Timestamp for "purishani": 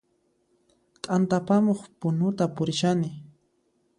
2.55-3.09